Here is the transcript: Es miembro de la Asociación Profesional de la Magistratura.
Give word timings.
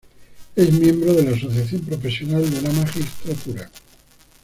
Es 0.55 0.73
miembro 0.73 1.13
de 1.13 1.23
la 1.25 1.37
Asociación 1.37 1.81
Profesional 1.81 2.49
de 2.49 2.63
la 2.63 2.71
Magistratura. 2.71 3.69